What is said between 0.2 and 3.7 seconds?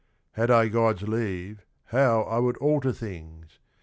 "Had I God's leave, how I would alter things